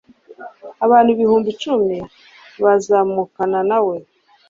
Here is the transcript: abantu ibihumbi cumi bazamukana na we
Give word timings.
abantu 0.85 1.09
ibihumbi 1.15 1.49
cumi 1.61 1.97
bazamukana 2.63 3.59
na 3.69 3.79
we 3.85 3.95